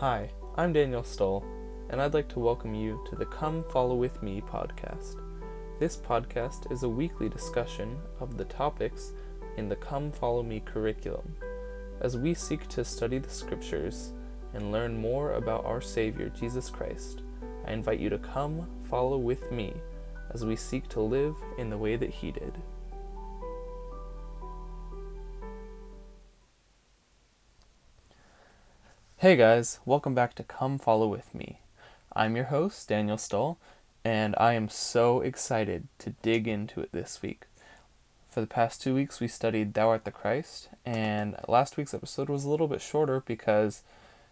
Hi, 0.00 0.30
I'm 0.56 0.72
Daniel 0.72 1.04
Stoll, 1.04 1.44
and 1.90 2.00
I'd 2.00 2.14
like 2.14 2.30
to 2.30 2.38
welcome 2.40 2.74
you 2.74 3.04
to 3.10 3.16
the 3.16 3.26
Come 3.26 3.62
Follow 3.70 3.94
With 3.94 4.22
Me 4.22 4.40
podcast. 4.40 5.20
This 5.78 5.98
podcast 5.98 6.72
is 6.72 6.84
a 6.84 6.88
weekly 6.88 7.28
discussion 7.28 7.98
of 8.18 8.38
the 8.38 8.46
topics 8.46 9.12
in 9.58 9.68
the 9.68 9.76
Come 9.76 10.10
Follow 10.10 10.42
Me 10.42 10.60
curriculum. 10.60 11.36
As 12.00 12.16
we 12.16 12.32
seek 12.32 12.66
to 12.68 12.82
study 12.82 13.18
the 13.18 13.28
scriptures 13.28 14.14
and 14.54 14.72
learn 14.72 14.96
more 14.96 15.34
about 15.34 15.66
our 15.66 15.82
Savior, 15.82 16.30
Jesus 16.30 16.70
Christ, 16.70 17.20
I 17.66 17.72
invite 17.72 18.00
you 18.00 18.08
to 18.08 18.16
come 18.16 18.66
follow 18.84 19.18
with 19.18 19.52
me 19.52 19.74
as 20.32 20.46
we 20.46 20.56
seek 20.56 20.88
to 20.88 21.02
live 21.02 21.36
in 21.58 21.68
the 21.68 21.76
way 21.76 21.96
that 21.96 22.08
He 22.08 22.32
did. 22.32 22.54
Hey 29.20 29.36
guys, 29.36 29.80
welcome 29.84 30.14
back 30.14 30.34
to 30.36 30.42
Come 30.42 30.78
Follow 30.78 31.06
With 31.06 31.34
Me. 31.34 31.60
I'm 32.16 32.36
your 32.36 32.46
host, 32.46 32.88
Daniel 32.88 33.18
Stoll, 33.18 33.58
and 34.02 34.34
I 34.38 34.54
am 34.54 34.70
so 34.70 35.20
excited 35.20 35.88
to 35.98 36.14
dig 36.22 36.48
into 36.48 36.80
it 36.80 36.90
this 36.90 37.20
week. 37.20 37.44
For 38.30 38.40
the 38.40 38.46
past 38.46 38.80
two 38.80 38.94
weeks, 38.94 39.20
we 39.20 39.28
studied 39.28 39.74
Thou 39.74 39.90
Art 39.90 40.06
the 40.06 40.10
Christ, 40.10 40.70
and 40.86 41.36
last 41.46 41.76
week's 41.76 41.92
episode 41.92 42.30
was 42.30 42.44
a 42.44 42.48
little 42.48 42.66
bit 42.66 42.80
shorter 42.80 43.22
because 43.26 43.82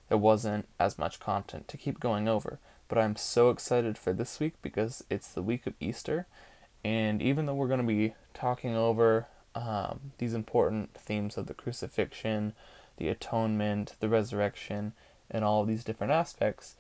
there 0.09 0.17
wasn't 0.17 0.67
as 0.81 0.99
much 0.99 1.21
content 1.21 1.69
to 1.69 1.77
keep 1.77 2.01
going 2.01 2.27
over. 2.27 2.59
But 2.89 2.97
I'm 2.97 3.17
so 3.17 3.51
excited 3.51 3.99
for 3.99 4.15
this 4.15 4.41
week 4.41 4.55
because 4.63 5.05
it's 5.11 5.29
the 5.29 5.43
week 5.43 5.67
of 5.67 5.75
Easter, 5.81 6.27
and 6.83 7.21
even 7.21 7.45
though 7.45 7.55
we're 7.55 7.69
going 7.69 7.81
to 7.81 7.87
be 7.87 8.15
talking 8.33 8.75
over 8.75 9.27
um, 9.55 10.13
these 10.17 10.33
important 10.33 10.95
themes 10.95 11.37
of 11.37 11.47
the 11.47 11.53
crucifixion, 11.53 12.55
the 12.99 13.09
atonement, 13.09 13.95
the 14.01 14.09
resurrection, 14.09 14.93
and 15.31 15.45
all 15.45 15.65
these 15.65 15.85
different 15.85 16.13
aspects, 16.13 16.75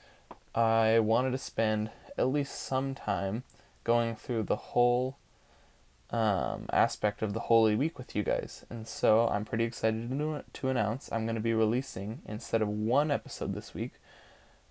I 0.55 0.99
wanted 0.99 1.31
to 1.33 1.39
spend 1.39 1.91
at 2.17 2.29
least 2.29 2.61
some 2.61 2.95
time 2.95 3.45
going 3.85 4.17
through 4.17 4.45
the 4.45 4.57
whole 4.57 5.17
um, 6.11 6.67
aspect 6.73 7.23
of 7.23 7.33
the 7.33 7.41
Holy 7.41 7.75
Week 7.75 7.99
with 7.99 8.17
you 8.17 8.23
guys. 8.23 8.65
And 8.71 8.87
so 8.89 9.29
I'm 9.29 9.45
pretty 9.45 9.65
excited 9.65 10.11
to, 10.11 10.45
to 10.53 10.69
announce 10.69 11.11
I'm 11.13 11.25
going 11.25 11.37
to 11.37 11.41
be 11.41 11.55
releasing, 11.55 12.23
instead 12.27 12.63
of 12.63 12.69
one 12.69 13.11
episode 13.11 13.55
this 13.55 13.75
week, 13.75 13.93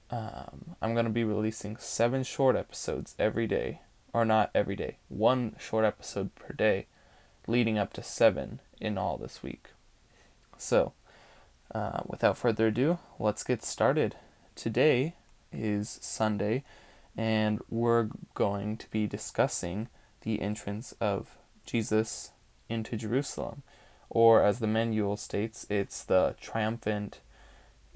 um, 0.09 0.75
I'm 0.81 0.93
going 0.93 1.05
to 1.05 1.11
be 1.11 1.23
releasing 1.23 1.77
seven 1.77 2.23
short 2.23 2.55
episodes 2.55 3.15
every 3.17 3.47
day. 3.47 3.81
Or 4.13 4.25
not 4.25 4.49
every 4.55 4.75
day, 4.75 4.97
one 5.09 5.57
short 5.59 5.85
episode 5.85 6.33
per 6.33 6.53
day, 6.53 6.87
leading 7.45 7.77
up 7.77 7.93
to 7.93 8.01
seven 8.01 8.61
in 8.79 8.97
all 8.97 9.17
this 9.17 9.43
week. 9.43 9.67
So, 10.57 10.93
uh, 11.73 12.01
without 12.05 12.37
further 12.37 12.67
ado, 12.67 12.99
let's 13.19 13.43
get 13.43 13.63
started. 13.63 14.15
Today 14.55 15.15
is 15.51 15.99
Sunday, 16.01 16.63
and 17.15 17.61
we're 17.69 18.09
going 18.33 18.77
to 18.77 18.89
be 18.89 19.07
discussing 19.07 19.87
the 20.21 20.41
entrance 20.41 20.93
of 20.99 21.37
Jesus 21.65 22.31
into 22.69 22.95
Jerusalem, 22.95 23.63
or 24.09 24.43
as 24.43 24.59
the 24.59 24.67
manual 24.67 25.17
states, 25.17 25.65
it's 25.69 26.03
the 26.03 26.35
triumphant 26.39 27.19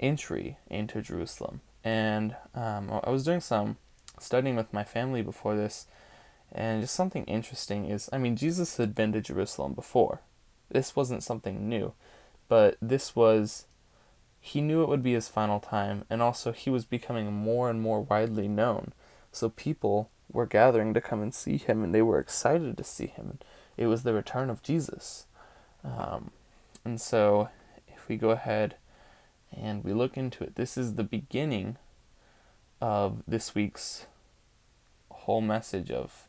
entry 0.00 0.58
into 0.68 1.00
Jerusalem. 1.00 1.60
And 1.84 2.36
um, 2.54 3.00
I 3.02 3.10
was 3.10 3.24
doing 3.24 3.40
some 3.40 3.76
studying 4.20 4.56
with 4.56 4.72
my 4.72 4.84
family 4.84 5.22
before 5.22 5.56
this, 5.56 5.86
and 6.50 6.82
just 6.82 6.94
something 6.94 7.24
interesting 7.24 7.86
is 7.86 8.08
I 8.12 8.18
mean, 8.18 8.36
Jesus 8.36 8.76
had 8.76 8.94
been 8.94 9.12
to 9.12 9.20
Jerusalem 9.20 9.72
before. 9.72 10.20
This 10.70 10.94
wasn't 10.94 11.22
something 11.22 11.68
new 11.68 11.92
but 12.52 12.76
this 12.82 13.16
was 13.16 13.64
he 14.38 14.60
knew 14.60 14.82
it 14.82 14.88
would 14.90 15.02
be 15.02 15.14
his 15.14 15.26
final 15.26 15.58
time 15.58 16.04
and 16.10 16.20
also 16.20 16.52
he 16.52 16.68
was 16.68 16.84
becoming 16.84 17.32
more 17.32 17.70
and 17.70 17.80
more 17.80 18.02
widely 18.02 18.46
known. 18.46 18.92
So 19.30 19.48
people 19.48 20.10
were 20.30 20.44
gathering 20.44 20.92
to 20.92 21.00
come 21.00 21.22
and 21.22 21.32
see 21.32 21.56
him 21.56 21.82
and 21.82 21.94
they 21.94 22.02
were 22.02 22.18
excited 22.18 22.76
to 22.76 22.84
see 22.84 23.06
him. 23.06 23.38
It 23.78 23.86
was 23.86 24.02
the 24.02 24.12
return 24.12 24.50
of 24.50 24.62
jesus. 24.62 25.24
Um, 25.82 26.30
and 26.84 27.00
so 27.00 27.48
if 27.88 28.06
we 28.06 28.18
go 28.18 28.28
ahead 28.28 28.74
and 29.50 29.82
we 29.82 29.94
look 29.94 30.18
into 30.18 30.44
it 30.44 30.56
this 30.56 30.76
is 30.76 30.96
the 30.96 31.04
beginning 31.04 31.78
of 32.82 33.22
this 33.26 33.54
week's 33.54 34.04
whole 35.10 35.40
message 35.40 35.90
of 35.90 36.28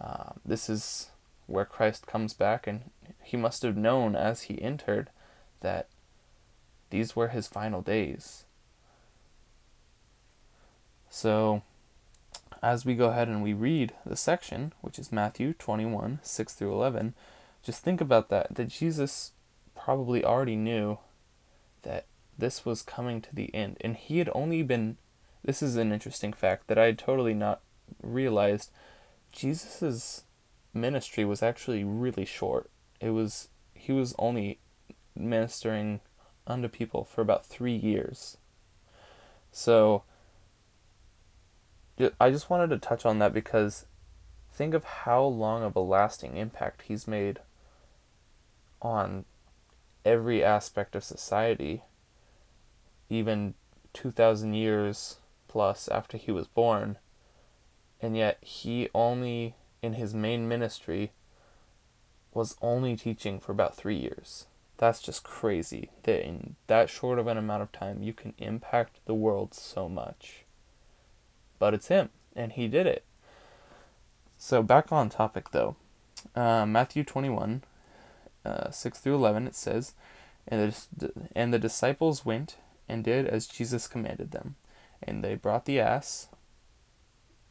uh, 0.00 0.30
this 0.42 0.70
is 0.70 1.10
where 1.46 1.66
christ 1.66 2.06
comes 2.06 2.32
back 2.32 2.66
and 2.66 2.90
he 3.22 3.36
must 3.36 3.60
have 3.60 3.76
known 3.76 4.16
as 4.16 4.44
he 4.44 4.62
entered 4.62 5.10
that 5.60 5.88
these 6.90 7.14
were 7.14 7.28
his 7.28 7.46
final 7.46 7.82
days. 7.82 8.44
So, 11.08 11.62
as 12.62 12.84
we 12.84 12.94
go 12.94 13.06
ahead 13.06 13.28
and 13.28 13.42
we 13.42 13.52
read 13.52 13.94
the 14.04 14.16
section, 14.16 14.72
which 14.80 14.98
is 14.98 15.12
Matthew 15.12 15.54
21 15.54 16.20
6 16.22 16.54
through 16.54 16.72
11, 16.72 17.14
just 17.62 17.82
think 17.82 18.00
about 18.00 18.28
that. 18.28 18.54
That 18.54 18.68
Jesus 18.68 19.32
probably 19.74 20.24
already 20.24 20.56
knew 20.56 20.98
that 21.82 22.06
this 22.38 22.64
was 22.64 22.82
coming 22.82 23.20
to 23.22 23.34
the 23.34 23.54
end. 23.54 23.76
And 23.80 23.96
he 23.96 24.18
had 24.18 24.30
only 24.34 24.62
been, 24.62 24.96
this 25.44 25.62
is 25.62 25.76
an 25.76 25.92
interesting 25.92 26.32
fact 26.32 26.66
that 26.68 26.78
I 26.78 26.86
had 26.86 26.98
totally 26.98 27.34
not 27.34 27.60
realized. 28.02 28.70
Jesus's 29.32 30.24
ministry 30.74 31.24
was 31.24 31.42
actually 31.42 31.84
really 31.84 32.24
short. 32.24 32.70
It 33.00 33.10
was, 33.10 33.48
he 33.74 33.92
was 33.92 34.14
only 34.18 34.58
ministering 35.14 36.00
unto 36.46 36.68
people 36.68 37.04
for 37.04 37.20
about 37.20 37.44
three 37.44 37.74
years. 37.74 38.36
So, 39.52 40.04
I 42.20 42.30
just 42.30 42.48
wanted 42.48 42.70
to 42.70 42.78
touch 42.78 43.04
on 43.04 43.18
that 43.18 43.34
because 43.34 43.86
think 44.52 44.74
of 44.74 44.84
how 44.84 45.22
long 45.22 45.62
of 45.62 45.76
a 45.76 45.80
lasting 45.80 46.36
impact 46.36 46.82
he's 46.82 47.06
made 47.06 47.40
on 48.80 49.24
every 50.04 50.42
aspect 50.42 50.96
of 50.96 51.04
society, 51.04 51.82
even 53.08 53.54
2,000 53.92 54.54
years 54.54 55.16
plus 55.48 55.88
after 55.88 56.16
he 56.16 56.30
was 56.30 56.46
born. 56.46 56.96
And 58.00 58.16
yet, 58.16 58.38
he 58.40 58.88
only, 58.94 59.56
in 59.82 59.94
his 59.94 60.14
main 60.14 60.48
ministry, 60.48 61.12
was 62.32 62.56
only 62.62 62.96
teaching 62.96 63.38
for 63.40 63.52
about 63.52 63.76
three 63.76 63.96
years. 63.96 64.46
That's 64.80 65.02
just 65.02 65.24
crazy 65.24 65.90
that 66.04 66.26
in 66.26 66.56
that 66.66 66.88
short 66.88 67.18
of 67.18 67.26
an 67.26 67.36
amount 67.36 67.62
of 67.62 67.70
time 67.70 68.02
you 68.02 68.14
can 68.14 68.32
impact 68.38 69.00
the 69.04 69.12
world 69.12 69.52
so 69.52 69.90
much. 69.90 70.46
But 71.58 71.74
it's 71.74 71.88
him, 71.88 72.08
and 72.34 72.50
he 72.52 72.66
did 72.66 72.86
it. 72.86 73.04
So 74.38 74.62
back 74.62 74.90
on 74.90 75.10
topic 75.10 75.50
though, 75.50 75.76
uh, 76.34 76.64
Matthew 76.64 77.04
21, 77.04 77.62
uh, 78.46 78.70
6 78.70 78.98
through 78.98 79.16
11, 79.16 79.48
it 79.48 79.54
says, 79.54 79.92
and 80.48 80.72
the, 80.96 81.12
and 81.36 81.52
the 81.52 81.58
disciples 81.58 82.24
went 82.24 82.56
and 82.88 83.04
did 83.04 83.26
as 83.26 83.46
Jesus 83.46 83.86
commanded 83.86 84.30
them. 84.30 84.56
And 85.02 85.22
they 85.22 85.34
brought 85.34 85.66
the 85.66 85.78
ass. 85.78 86.28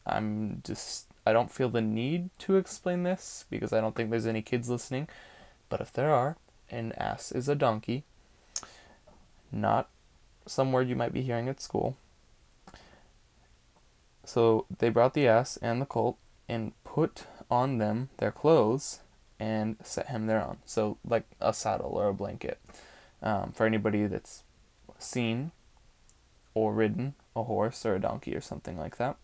I'm 0.04 0.62
just, 0.66 1.06
I 1.24 1.32
don't 1.32 1.52
feel 1.52 1.68
the 1.68 1.80
need 1.80 2.30
to 2.40 2.56
explain 2.56 3.04
this 3.04 3.44
because 3.48 3.72
I 3.72 3.80
don't 3.80 3.94
think 3.94 4.10
there's 4.10 4.26
any 4.26 4.42
kids 4.42 4.68
listening. 4.68 5.08
But 5.68 5.80
if 5.80 5.92
there 5.92 6.12
are, 6.12 6.36
an 6.70 6.92
ass 6.92 7.32
is 7.32 7.48
a 7.48 7.54
donkey, 7.54 8.04
not 9.52 9.88
some 10.46 10.72
word 10.72 10.88
you 10.88 10.96
might 10.96 11.12
be 11.12 11.22
hearing 11.22 11.48
at 11.48 11.60
school. 11.60 11.96
So 14.24 14.66
they 14.78 14.88
brought 14.88 15.14
the 15.14 15.26
ass 15.26 15.56
and 15.58 15.80
the 15.80 15.86
colt 15.86 16.16
and 16.48 16.72
put 16.84 17.24
on 17.50 17.78
them 17.78 18.10
their 18.18 18.32
clothes 18.32 19.00
and 19.38 19.76
set 19.82 20.08
him 20.08 20.26
thereon. 20.26 20.58
So, 20.66 20.98
like 21.04 21.24
a 21.40 21.52
saddle 21.54 21.92
or 21.92 22.08
a 22.08 22.14
blanket. 22.14 22.58
Um, 23.22 23.52
for 23.52 23.66
anybody 23.66 24.06
that's 24.06 24.44
seen 24.98 25.50
or 26.54 26.72
ridden 26.72 27.14
a 27.36 27.44
horse 27.44 27.84
or 27.84 27.94
a 27.94 28.00
donkey 28.00 28.34
or 28.34 28.40
something 28.40 28.78
like 28.78 28.96
that. 28.96 29.16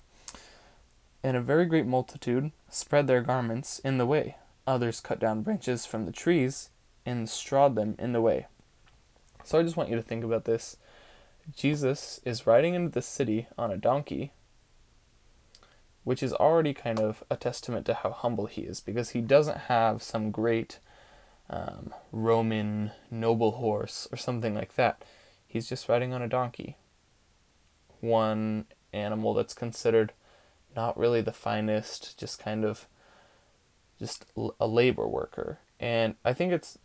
And 1.22 1.36
a 1.36 1.40
very 1.40 1.66
great 1.66 1.86
multitude 1.86 2.52
spread 2.68 3.06
their 3.06 3.22
garments 3.22 3.78
in 3.80 3.98
the 3.98 4.06
way. 4.06 4.36
Others 4.66 5.00
cut 5.00 5.18
down 5.18 5.42
branches 5.42 5.86
from 5.86 6.06
the 6.06 6.12
trees 6.12 6.70
and 7.06 7.30
strawed 7.30 7.76
them 7.76 7.94
in 7.98 8.12
the 8.12 8.20
way. 8.20 8.46
So 9.44 9.58
I 9.58 9.62
just 9.62 9.76
want 9.76 9.88
you 9.88 9.96
to 9.96 10.02
think 10.02 10.24
about 10.24 10.44
this. 10.44 10.76
Jesus 11.54 12.20
is 12.24 12.46
riding 12.46 12.74
into 12.74 12.90
the 12.90 13.00
city 13.00 13.46
on 13.56 13.70
a 13.70 13.76
donkey, 13.76 14.32
which 16.02 16.22
is 16.22 16.32
already 16.32 16.74
kind 16.74 16.98
of 16.98 17.22
a 17.30 17.36
testament 17.36 17.86
to 17.86 17.94
how 17.94 18.10
humble 18.10 18.46
he 18.46 18.62
is, 18.62 18.80
because 18.80 19.10
he 19.10 19.20
doesn't 19.20 19.56
have 19.68 20.02
some 20.02 20.32
great 20.32 20.80
um, 21.48 21.94
Roman 22.10 22.90
noble 23.08 23.52
horse 23.52 24.08
or 24.10 24.16
something 24.16 24.54
like 24.54 24.74
that. 24.74 25.04
He's 25.46 25.68
just 25.68 25.88
riding 25.88 26.12
on 26.12 26.22
a 26.22 26.28
donkey. 26.28 26.76
One 28.00 28.66
animal 28.92 29.32
that's 29.32 29.54
considered 29.54 30.12
not 30.74 30.98
really 30.98 31.20
the 31.20 31.32
finest, 31.32 32.18
just 32.18 32.38
kind 32.40 32.64
of 32.64 32.88
just 33.98 34.26
a 34.60 34.66
labor 34.66 35.06
worker. 35.06 35.60
And 35.78 36.16
I 36.24 36.32
think 36.32 36.52
it's 36.52 36.78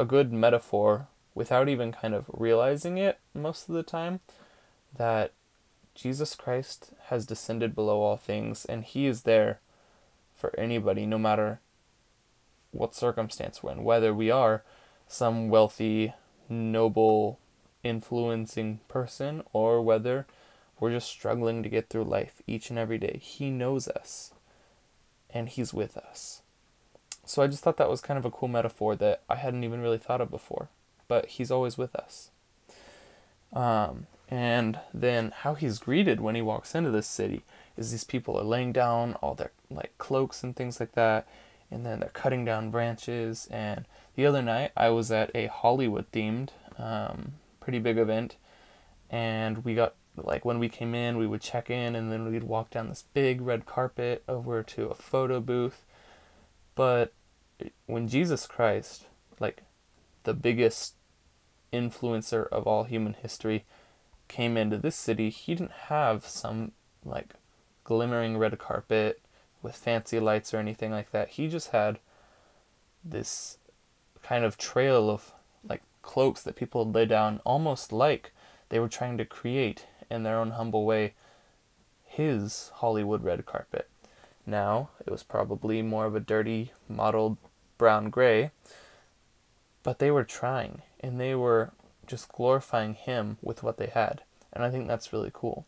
a 0.00 0.06
good 0.06 0.32
metaphor 0.32 1.08
without 1.34 1.68
even 1.68 1.92
kind 1.92 2.14
of 2.14 2.24
realizing 2.32 2.96
it 2.96 3.18
most 3.34 3.68
of 3.68 3.74
the 3.74 3.82
time 3.82 4.20
that 4.96 5.32
Jesus 5.94 6.34
Christ 6.34 6.92
has 7.08 7.26
descended 7.26 7.74
below 7.74 8.00
all 8.00 8.16
things, 8.16 8.64
and 8.64 8.82
He 8.82 9.06
is 9.06 9.22
there 9.22 9.60
for 10.34 10.58
anybody, 10.58 11.04
no 11.04 11.18
matter 11.18 11.60
what 12.70 12.94
circumstance 12.94 13.62
we're 13.62 13.72
in, 13.72 13.84
whether 13.84 14.14
we 14.14 14.30
are 14.30 14.62
some 15.06 15.50
wealthy, 15.50 16.14
noble, 16.48 17.38
influencing 17.84 18.80
person, 18.88 19.42
or 19.52 19.82
whether 19.82 20.26
we're 20.78 20.92
just 20.92 21.10
struggling 21.10 21.62
to 21.62 21.68
get 21.68 21.90
through 21.90 22.04
life 22.04 22.40
each 22.46 22.70
and 22.70 22.78
every 22.78 22.96
day. 22.96 23.20
He 23.22 23.50
knows 23.50 23.86
us, 23.86 24.32
and 25.28 25.50
He's 25.50 25.74
with 25.74 25.98
us. 25.98 26.40
So 27.30 27.42
I 27.42 27.46
just 27.46 27.62
thought 27.62 27.76
that 27.76 27.88
was 27.88 28.00
kind 28.00 28.18
of 28.18 28.24
a 28.24 28.30
cool 28.30 28.48
metaphor 28.48 28.96
that 28.96 29.22
I 29.28 29.36
hadn't 29.36 29.62
even 29.62 29.80
really 29.80 29.98
thought 29.98 30.20
of 30.20 30.32
before. 30.32 30.68
But 31.06 31.26
He's 31.26 31.52
always 31.52 31.78
with 31.78 31.94
us. 31.94 32.30
Um, 33.52 34.08
and 34.28 34.80
then 34.92 35.32
how 35.42 35.54
he's 35.54 35.78
greeted 35.78 36.20
when 36.20 36.34
he 36.34 36.42
walks 36.42 36.74
into 36.74 36.90
this 36.90 37.06
city 37.06 37.44
is 37.76 37.92
these 37.92 38.02
people 38.02 38.36
are 38.36 38.44
laying 38.44 38.72
down 38.72 39.14
all 39.14 39.34
their 39.34 39.52
like 39.70 39.96
cloaks 39.96 40.42
and 40.42 40.56
things 40.56 40.80
like 40.80 40.92
that 40.92 41.26
and 41.70 41.84
then 41.84 42.00
they're 42.00 42.10
cutting 42.10 42.44
down 42.44 42.70
branches 42.70 43.48
and 43.50 43.86
the 44.14 44.24
other 44.24 44.40
night 44.40 44.70
i 44.76 44.88
was 44.88 45.10
at 45.10 45.32
a 45.34 45.48
hollywood 45.48 46.08
themed 46.12 46.50
um, 46.78 47.32
pretty 47.58 47.80
big 47.80 47.98
event 47.98 48.36
and 49.10 49.64
we 49.64 49.74
got 49.74 49.94
like 50.16 50.44
when 50.44 50.60
we 50.60 50.68
came 50.68 50.94
in 50.94 51.18
we 51.18 51.26
would 51.26 51.40
check 51.40 51.68
in 51.68 51.96
and 51.96 52.12
then 52.12 52.30
we'd 52.30 52.44
walk 52.44 52.70
down 52.70 52.88
this 52.88 53.04
big 53.14 53.40
red 53.40 53.66
carpet 53.66 54.22
over 54.28 54.62
to 54.62 54.86
a 54.86 54.94
photo 54.94 55.40
booth 55.40 55.84
but 56.76 57.12
when 57.86 58.08
jesus 58.08 58.46
christ 58.46 59.06
like 59.38 59.62
the 60.24 60.34
biggest 60.34 60.94
influencer 61.72 62.48
of 62.48 62.66
all 62.66 62.84
human 62.84 63.14
history 63.14 63.64
came 64.28 64.56
into 64.56 64.76
this 64.76 64.96
city 64.96 65.30
he 65.30 65.54
didn't 65.54 65.72
have 65.88 66.26
some 66.26 66.72
like 67.04 67.34
glimmering 67.84 68.38
red 68.38 68.58
carpet 68.58 69.20
with 69.62 69.76
fancy 69.76 70.18
lights 70.20 70.54
or 70.54 70.58
anything 70.58 70.90
like 70.90 71.10
that. 71.10 71.30
He 71.30 71.48
just 71.48 71.70
had 71.70 71.98
this 73.04 73.58
kind 74.22 74.44
of 74.44 74.56
trail 74.56 75.10
of 75.10 75.32
like 75.68 75.82
cloaks 76.02 76.42
that 76.42 76.56
people 76.56 76.90
lay 76.90 77.06
down 77.06 77.40
almost 77.44 77.92
like 77.92 78.32
they 78.68 78.78
were 78.78 78.88
trying 78.88 79.18
to 79.18 79.24
create 79.24 79.86
in 80.10 80.22
their 80.22 80.38
own 80.38 80.52
humble 80.52 80.84
way 80.84 81.14
his 82.04 82.70
Hollywood 82.76 83.22
red 83.22 83.46
carpet. 83.46 83.88
Now, 84.46 84.90
it 85.06 85.10
was 85.10 85.22
probably 85.22 85.82
more 85.82 86.06
of 86.06 86.14
a 86.14 86.20
dirty, 86.20 86.72
mottled 86.88 87.36
brown 87.80 88.10
gray, 88.10 88.50
but 89.82 90.00
they 90.00 90.10
were 90.10 90.22
trying 90.22 90.82
and 91.00 91.18
they 91.18 91.34
were 91.34 91.70
just 92.06 92.30
glorifying 92.30 92.92
him 92.92 93.38
with 93.40 93.62
what 93.62 93.78
they 93.78 93.86
had. 93.86 94.20
And 94.52 94.62
I 94.62 94.70
think 94.70 94.86
that's 94.86 95.14
really 95.14 95.30
cool. 95.32 95.64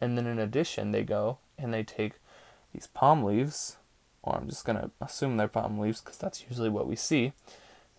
And 0.00 0.16
then 0.16 0.28
in 0.28 0.38
addition, 0.38 0.92
they 0.92 1.02
go 1.02 1.38
and 1.58 1.74
they 1.74 1.82
take 1.82 2.12
these 2.72 2.86
palm 2.86 3.24
leaves, 3.24 3.78
or 4.22 4.36
I'm 4.36 4.48
just 4.48 4.64
going 4.64 4.78
to 4.78 4.92
assume 5.00 5.36
they're 5.36 5.48
palm 5.48 5.80
leaves 5.80 6.00
because 6.00 6.18
that's 6.18 6.44
usually 6.48 6.68
what 6.68 6.86
we 6.86 6.94
see, 6.94 7.32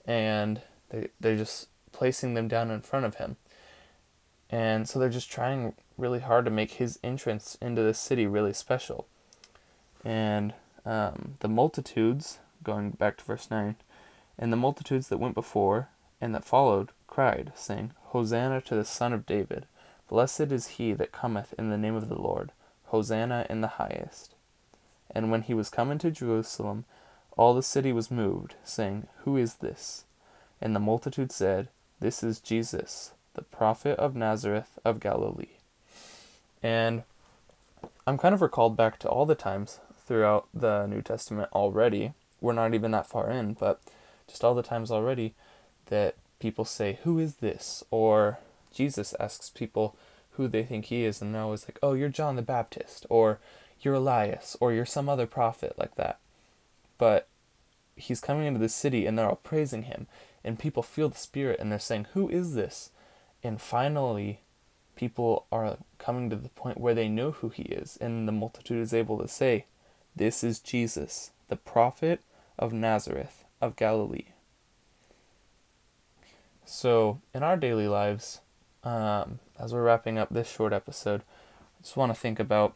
and 0.05 0.61
they, 0.89 1.09
they're 1.19 1.35
just 1.35 1.67
placing 1.91 2.35
them 2.35 2.47
down 2.47 2.71
in 2.71 2.79
front 2.79 3.05
of 3.05 3.15
him. 3.15 3.35
And 4.49 4.87
so 4.87 4.97
they're 4.97 5.09
just 5.09 5.29
trying 5.29 5.73
really 5.97 6.19
hard 6.19 6.45
to 6.45 6.51
make 6.51 6.73
his 6.73 6.99
entrance 7.03 7.57
into 7.61 7.81
the 7.81 7.93
city 7.93 8.27
really 8.27 8.53
special. 8.53 9.07
And 10.05 10.53
um, 10.85 11.33
the 11.39 11.49
multitudes, 11.49 12.37
going 12.63 12.92
back 12.92 13.18
to 13.18 13.24
verse 13.24 13.50
9, 13.50 13.75
and 14.38 14.54
the 14.54 14.57
multitudes 14.57 15.07
that 15.07 15.19
went 15.19 15.36
before 15.36 15.89
and 16.19 16.33
that 16.33 16.45
followed 16.45 16.89
cried, 17.07 17.51
saying, 17.56 17.92
Hosanna 18.07 18.62
to 18.62 18.75
the 18.75 18.86
Son 18.86 19.13
of 19.13 19.25
David! 19.25 19.65
Blessed 20.09 20.51
is 20.51 20.68
he 20.68 20.94
that 20.94 21.12
cometh 21.12 21.54
in 21.57 21.69
the 21.69 21.77
name 21.77 21.95
of 21.95 22.09
the 22.09 22.19
Lord! 22.19 22.51
Hosanna 22.86 23.45
in 23.50 23.62
the 23.62 23.68
highest! 23.68 24.36
And 25.12 25.31
when 25.31 25.42
he 25.42 25.54
was 25.54 25.69
come 25.69 25.92
into 25.92 26.12
Jerusalem, 26.12 26.86
all 27.38 27.54
the 27.54 27.63
city 27.63 27.94
was 27.94 28.12
moved, 28.12 28.56
saying, 28.63 29.07
Who 29.24 29.38
is 29.38 29.56
this? 29.56 30.06
And 30.62 30.75
the 30.75 30.80
multitude 30.80 31.31
said, 31.31 31.69
This 32.00 32.24
is 32.24 32.39
Jesus, 32.39 33.12
the 33.36 33.44
prophet 33.44 33.98
of 34.00 34.15
Nazareth 34.15 34.80
of 34.83 35.00
Galilee. 35.00 35.57
And 36.63 37.04
I'm 38.06 38.18
kind 38.18 38.33
of 38.33 38.42
recalled 38.42 38.75
back 38.75 38.98
to 39.00 39.09
all 39.09 39.25
the 39.25 39.36
times 39.36 39.80
throughout 40.06 40.48
the 40.54 40.88
New 40.88 41.01
Testament 41.01 41.50
already. 41.54 42.13
We're 42.41 42.53
not 42.53 42.73
even 42.73 42.91
that 42.91 43.07
far 43.07 43.29
in, 43.29 43.53
but 43.53 43.81
just 44.27 44.43
all 44.43 44.55
the 44.55 44.63
times 44.63 44.91
already 44.91 45.33
that 45.87 46.15
people 46.39 46.65
say, 46.65 46.99
Who 47.03 47.19
is 47.19 47.35
this? 47.35 47.83
Or 47.91 48.39
Jesus 48.73 49.15
asks 49.19 49.49
people 49.49 49.95
who 50.31 50.47
they 50.47 50.63
think 50.63 50.85
he 50.85 51.03
is, 51.03 51.21
and 51.21 51.33
they're 51.33 51.41
always 51.41 51.65
like, 51.67 51.79
Oh, 51.81 51.93
you're 51.93 52.09
John 52.09 52.35
the 52.35 52.41
Baptist, 52.41 53.05
or 53.09 53.39
you're 53.81 53.95
Elias 53.95 54.57
or 54.59 54.73
you're 54.73 54.85
some 54.85 55.09
other 55.09 55.27
prophet 55.27 55.73
like 55.77 55.95
that. 55.95 56.19
But 56.97 57.27
he's 57.95 58.21
coming 58.21 58.45
into 58.45 58.59
the 58.59 58.69
city 58.69 59.05
and 59.05 59.17
they're 59.17 59.27
all 59.27 59.39
praising 59.43 59.83
him 59.83 60.07
and 60.43 60.59
people 60.59 60.83
feel 60.83 61.09
the 61.09 61.17
spirit 61.17 61.59
and 61.59 61.71
they're 61.71 61.79
saying, 61.79 62.07
"Who 62.13 62.29
is 62.29 62.53
this?" 62.53 62.91
And 63.43 63.61
finally 63.61 64.41
people 64.95 65.45
are 65.51 65.77
coming 65.99 66.29
to 66.29 66.35
the 66.35 66.49
point 66.49 66.79
where 66.79 66.95
they 66.95 67.07
know 67.07 67.31
who 67.31 67.49
he 67.49 67.63
is 67.63 67.97
and 67.97 68.27
the 68.27 68.31
multitude 68.31 68.81
is 68.81 68.93
able 68.93 69.17
to 69.19 69.27
say, 69.27 69.65
"This 70.15 70.43
is 70.43 70.59
Jesus, 70.59 71.31
the 71.47 71.55
prophet 71.55 72.21
of 72.57 72.73
Nazareth 72.73 73.45
of 73.61 73.75
Galilee." 73.75 74.27
So, 76.65 77.21
in 77.33 77.44
our 77.44 77.55
daily 77.55 77.88
lives, 77.88 78.41
um, 78.83 79.39
as 79.57 79.73
we're 79.73 79.83
wrapping 79.83 80.17
up 80.17 80.29
this 80.29 80.49
short 80.49 80.73
episode, 80.73 81.21
I 81.21 81.83
just 81.83 81.95
want 81.95 82.13
to 82.13 82.19
think 82.19 82.39
about 82.39 82.73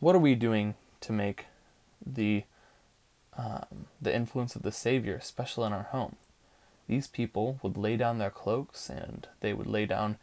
what 0.00 0.14
are 0.14 0.20
we 0.20 0.34
doing 0.34 0.74
to 1.00 1.12
make 1.12 1.46
the 2.04 2.44
um, 3.36 3.86
the 4.00 4.14
influence 4.14 4.54
of 4.54 4.62
the 4.62 4.72
Savior 4.72 5.20
special 5.20 5.64
in 5.64 5.72
our 5.72 5.84
home? 5.84 6.16
These 6.86 7.08
people 7.08 7.58
would 7.62 7.76
lay 7.76 7.96
down 7.96 8.18
their 8.18 8.30
cloaks 8.30 8.88
and 8.88 9.26
they 9.40 9.52
would 9.52 9.66
lay 9.66 9.86
down 9.86 10.18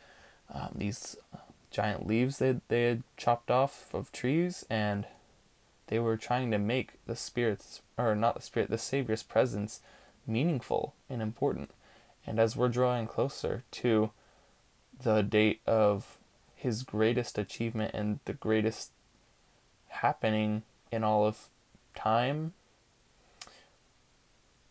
um, 0.54 0.70
these 0.76 1.16
uh, 1.34 1.38
giant 1.70 2.06
leaves 2.06 2.38
they 2.38 2.60
they 2.68 2.84
had 2.84 3.04
chopped 3.16 3.50
off 3.50 3.94
of 3.94 4.12
trees 4.12 4.66
and 4.70 5.06
they 5.92 6.00
were 6.00 6.16
trying 6.16 6.50
to 6.52 6.58
make 6.58 6.94
the 7.06 7.18
spirit's 7.18 7.82
or 7.98 8.16
not 8.16 8.36
the 8.36 8.42
spirit 8.42 8.70
the 8.70 8.78
Savior's 8.78 9.24
presence 9.24 9.82
meaningful 10.26 10.96
and 11.10 11.22
important. 11.22 11.70
And 12.26 12.40
as 12.40 12.56
we're 12.56 12.70
drawing 12.70 13.08
closer 13.08 13.66
to 13.72 14.12
the 15.04 15.22
date 15.22 15.60
of 15.68 16.18
his 16.56 16.84
greatest 16.84 17.38
achievement 17.38 17.94
and 17.94 18.20
the 18.24 18.32
greatest 18.32 18.92
happening 19.90 20.64
in 20.94 21.04
all 21.04 21.26
of 21.28 21.50
time. 21.94 22.54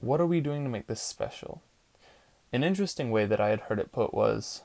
What 0.00 0.23
are 0.23 0.26
we 0.26 0.40
doing 0.40 0.64
to 0.64 0.71
make 0.71 0.87
this 0.87 1.02
special? 1.02 1.61
An 2.50 2.64
interesting 2.64 3.11
way 3.11 3.26
that 3.26 3.42
I 3.42 3.50
had 3.50 3.61
heard 3.61 3.78
it 3.78 3.92
put 3.92 4.14
was 4.14 4.62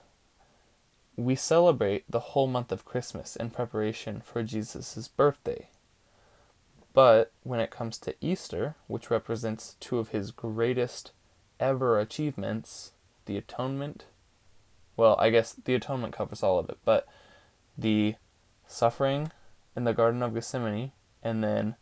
we 1.17 1.35
celebrate 1.35 2.09
the 2.09 2.31
whole 2.31 2.47
month 2.47 2.71
of 2.71 2.85
Christmas 2.85 3.35
in 3.35 3.49
preparation 3.49 4.21
for 4.21 4.41
Jesus' 4.41 5.09
birthday. 5.09 5.67
But 6.95 7.33
when 7.43 7.59
it 7.59 7.71
comes 7.71 7.97
to 7.99 8.15
Easter, 8.21 8.75
which 8.87 9.11
represents 9.11 9.75
two 9.81 9.99
of 9.99 10.09
his 10.09 10.31
greatest 10.31 11.11
ever 11.59 11.99
achievements, 11.99 12.93
the 13.25 13.35
atonement, 13.35 14.05
well, 14.95 15.17
I 15.19 15.29
guess 15.29 15.51
the 15.51 15.75
atonement 15.75 16.13
covers 16.13 16.41
all 16.41 16.57
of 16.57 16.69
it, 16.69 16.77
but 16.85 17.05
the 17.77 18.15
suffering 18.65 19.33
in 19.75 19.83
the 19.83 19.93
Garden 19.93 20.23
of 20.23 20.33
Gethsemane, 20.33 20.93
and 21.21 21.43
then 21.43 21.75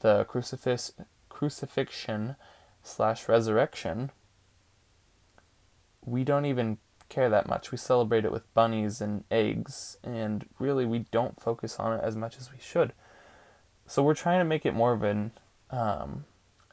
the 0.00 0.24
crucifix, 0.24 0.94
crucifixion 1.28 2.36
slash 2.82 3.28
resurrection, 3.28 4.10
we 6.06 6.24
don't 6.24 6.46
even 6.46 6.78
care 7.10 7.28
that 7.28 7.46
much. 7.46 7.70
We 7.70 7.76
celebrate 7.76 8.24
it 8.24 8.32
with 8.32 8.52
bunnies 8.54 9.02
and 9.02 9.24
eggs, 9.30 9.98
and 10.02 10.48
really 10.58 10.86
we 10.86 11.00
don't 11.10 11.38
focus 11.38 11.78
on 11.78 11.98
it 11.98 12.02
as 12.02 12.16
much 12.16 12.38
as 12.38 12.50
we 12.50 12.58
should. 12.58 12.94
So 13.92 14.02
we're 14.02 14.14
trying 14.14 14.38
to 14.38 14.46
make 14.46 14.64
it 14.64 14.72
more 14.72 14.94
of 14.94 15.02
an 15.02 15.32
um, 15.70 16.24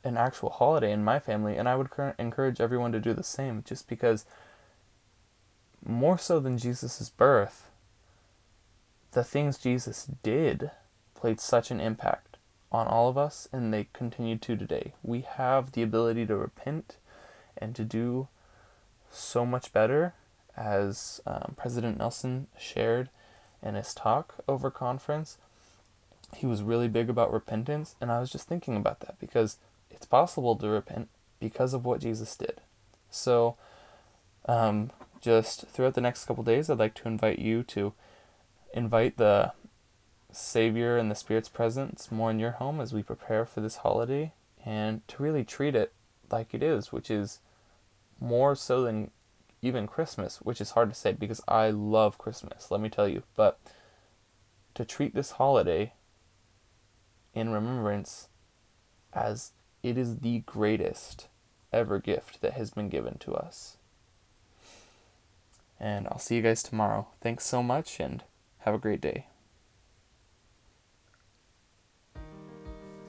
an 0.05 0.15
actual 0.15 0.51
holiday 0.51 0.93
in 0.93 1.03
my 1.03 1.19
family, 1.19 1.57
and 1.57 1.67
I 1.67 1.75
would 1.75 1.89
encourage 2.17 2.61
everyone 2.61 2.93
to 2.93 2.99
do 3.01 3.13
the 3.13 3.25
same, 3.25 3.61
just 3.67 3.89
because 3.89 4.23
more 5.85 6.17
so 6.17 6.39
than 6.39 6.57
Jesus' 6.57 7.09
birth, 7.09 7.69
the 9.11 9.25
things 9.25 9.57
Jesus 9.57 10.07
did 10.23 10.71
played 11.13 11.41
such 11.41 11.71
an 11.71 11.81
impact 11.81 12.38
on 12.71 12.88
all 12.88 13.09
of 13.09 13.17
us, 13.17 13.49
and 13.51 13.73
they 13.73 13.89
continue 13.91 14.38
to 14.38 14.55
today. 14.55 14.93
We 15.03 15.19
have 15.19 15.73
the 15.73 15.83
ability 15.83 16.25
to 16.27 16.38
repent 16.38 16.95
and 17.57 17.75
to 17.75 17.83
do 17.83 18.29
so 19.11 19.45
much 19.45 19.73
better, 19.73 20.13
as 20.55 21.19
um, 21.27 21.55
President 21.57 21.97
Nelson 21.97 22.47
shared 22.57 23.09
in 23.61 23.75
his 23.75 23.93
talk 23.93 24.35
over 24.47 24.71
conference. 24.71 25.38
He 26.36 26.45
was 26.45 26.62
really 26.62 26.88
big 26.88 27.09
about 27.09 27.33
repentance, 27.33 27.95
and 28.00 28.12
I 28.12 28.19
was 28.19 28.31
just 28.31 28.48
thinking 28.48 28.75
about 28.75 29.01
that 29.01 29.19
because 29.19 29.57
it's 29.89 30.05
possible 30.05 30.55
to 30.55 30.69
repent 30.69 31.09
because 31.39 31.74
of 31.74 31.86
what 31.86 32.01
Jesus 32.01 32.36
did. 32.36 32.62
So, 33.09 33.57
um, 34.45 34.91
just 35.21 35.67
throughout 35.67 35.95
the 35.95 36.01
next 36.01 36.25
couple 36.25 36.43
days, 36.43 36.69
I'd 36.69 36.79
like 36.79 36.93
to 36.95 37.07
invite 37.07 37.39
you 37.39 37.63
to 37.63 37.93
invite 38.74 39.17
the 39.17 39.53
Savior 40.31 40.98
and 40.98 41.09
the 41.09 41.15
Spirit's 41.15 41.50
presence 41.50 42.12
more 42.12 42.31
in 42.31 42.39
your 42.39 42.51
home 42.51 42.79
as 42.79 42.93
we 42.93 43.01
prepare 43.01 43.45
for 43.45 43.62
this 43.62 43.77
holiday 43.77 44.33
and 44.63 45.07
to 45.07 45.24
really 45.24 45.43
treat 45.43 45.75
it 45.75 45.93
like 46.31 46.53
it 46.53 46.62
is, 46.62 46.91
which 46.91 47.09
is 47.09 47.39
more 48.19 48.55
so 48.55 48.83
than 48.83 49.12
even 49.62 49.88
Christmas, 49.88 50.38
which 50.38 50.62
is 50.62 50.71
hard 50.71 50.89
to 50.89 50.95
say 50.95 51.13
because 51.13 51.41
I 51.48 51.69
love 51.69 52.17
Christmas, 52.17 52.69
let 52.69 52.81
me 52.81 52.89
tell 52.89 53.07
you. 53.07 53.24
But 53.36 53.59
to 54.75 54.86
treat 54.86 55.13
this 55.13 55.31
holiday 55.31 55.93
in 57.39 57.50
remembrance 57.50 58.27
as 59.13 59.51
it 59.81 59.98
is 59.98 60.17
the 60.17 60.39
greatest 60.39 61.27
ever 61.72 62.00
gift 62.00 62.41
that 62.41 62.53
has 62.53 62.72
been 62.72 62.89
given 62.89 63.17
to 63.19 63.34
us. 63.34 63.77
And 65.79 66.08
I'll 66.08 66.19
see 66.19 66.36
you 66.36 66.41
guys 66.41 66.62
tomorrow. 66.62 67.08
Thanks 67.22 67.46
so 67.46 67.63
much 67.63 68.00
and 68.00 68.24
have 68.60 68.74
a 68.74 68.79
great 68.79 69.01
day. 69.01 69.27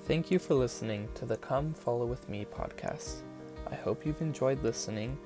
Thank 0.04 0.30
you 0.30 0.38
for 0.38 0.54
listening 0.54 1.08
to 1.14 1.26
the 1.26 1.36
Come 1.36 1.74
Follow 1.74 2.06
With 2.06 2.28
Me 2.28 2.44
podcast. 2.44 3.20
I 3.70 3.74
hope 3.74 4.04
you've 4.04 4.22
enjoyed 4.22 4.62
listening 4.62 5.18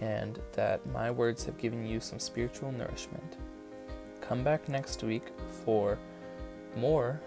and 0.00 0.40
that 0.52 0.84
my 0.88 1.10
words 1.10 1.44
have 1.44 1.58
given 1.58 1.86
you 1.86 2.00
some 2.00 2.18
spiritual 2.18 2.72
nourishment. 2.72 3.36
Come 4.20 4.42
back 4.42 4.68
next 4.68 5.02
week 5.02 5.22
for 5.64 5.98
more 6.76 7.20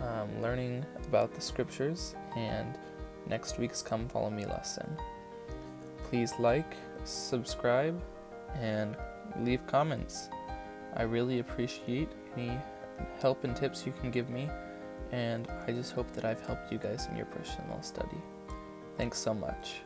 um, 0.00 0.42
learning 0.42 0.84
about 1.06 1.34
the 1.34 1.40
scriptures 1.40 2.14
and 2.36 2.78
next 3.26 3.58
week's 3.58 3.82
Come 3.82 4.08
Follow 4.08 4.30
Me 4.30 4.44
lesson. 4.46 4.96
Please 6.04 6.32
like, 6.38 6.76
subscribe, 7.04 8.00
and 8.60 8.96
leave 9.40 9.66
comments. 9.66 10.28
I 10.96 11.02
really 11.02 11.38
appreciate 11.38 12.08
any 12.36 12.58
help 13.20 13.44
and 13.44 13.56
tips 13.56 13.86
you 13.86 13.92
can 14.00 14.10
give 14.10 14.28
me, 14.28 14.50
and 15.10 15.48
I 15.66 15.72
just 15.72 15.92
hope 15.92 16.10
that 16.12 16.24
I've 16.24 16.44
helped 16.46 16.70
you 16.70 16.78
guys 16.78 17.06
in 17.10 17.16
your 17.16 17.26
personal 17.26 17.80
study. 17.82 18.18
Thanks 18.98 19.18
so 19.18 19.32
much. 19.32 19.82